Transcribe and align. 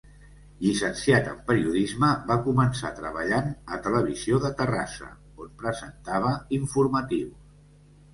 Llicenciat 0.67 1.27
en 1.31 1.41
Periodisme, 1.49 2.07
va 2.31 2.37
començar 2.47 2.89
treballant 2.99 3.51
a 3.75 3.79
Televisió 3.89 4.39
de 4.47 4.51
Terrassa, 4.63 5.11
on 5.45 5.53
presentava 5.61 6.33
informatius. 6.59 7.53